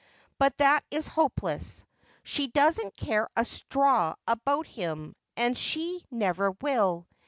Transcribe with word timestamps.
But 0.39 0.57
that 0.57 0.83
is 0.89 1.07
hopeless. 1.07 1.85
She 2.23 2.47
doesn't 2.47 2.97
care 2.97 3.29
a 3.37 3.45
straw 3.45 4.15
about 4.27 4.65
him, 4.65 5.15
and 5.37 5.55
she 5.55 6.03
never 6.09 6.53
will. 6.59 7.05